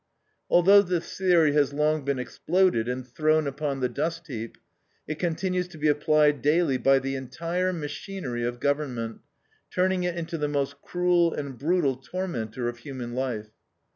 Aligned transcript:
Although 0.49 0.81
this 0.81 1.15
theory 1.15 1.51
has 1.53 1.73
long 1.73 2.03
been 2.03 2.17
exploded, 2.17 2.89
and 2.89 3.07
thrown 3.07 3.45
upon 3.45 3.81
the 3.81 3.87
dustheap, 3.87 4.57
it 5.07 5.19
continues 5.19 5.67
to 5.67 5.77
be 5.77 5.87
applied 5.89 6.41
daily 6.41 6.77
by 6.77 6.97
the 6.97 7.13
entire 7.13 7.71
machinery 7.71 8.43
of 8.43 8.59
government, 8.59 9.19
turning 9.69 10.03
it 10.03 10.17
into 10.17 10.39
the 10.39 10.47
most 10.47 10.81
cruel 10.81 11.35
and 11.35 11.55
brutal 11.55 11.97
tormentor 11.97 12.67
of 12.67 12.79
human 12.79 13.13
life. 13.13 13.51